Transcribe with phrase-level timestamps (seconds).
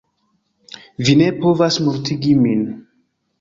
[1.09, 2.65] Vi ne povas mortigi min!